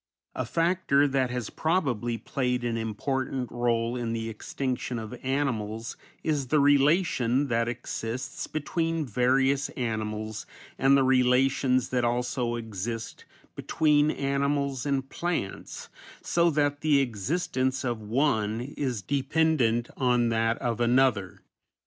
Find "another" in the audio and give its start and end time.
20.81-21.43